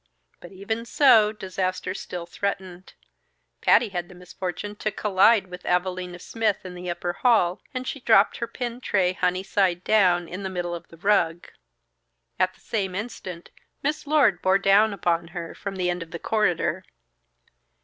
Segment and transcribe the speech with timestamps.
[0.39, 2.95] But even so, disaster still threatened.
[3.61, 7.99] Patty had the misfortune to collide with Evalina Smith in the upper hall, and she
[7.99, 11.49] dropped her pin tray, honey side down, in the middle of the rug.
[12.39, 13.51] At the same instant,
[13.83, 16.83] Miss Lord bore down upon her from the end of the corridor.